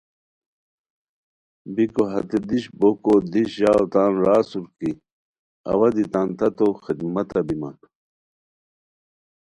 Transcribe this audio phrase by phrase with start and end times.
[1.73, 4.91] بیکو ہتے دیش بوکو دیش ژاؤ تان را اسورکی
[5.71, 7.75] اوا دی تان تتو خدمتہ بیمان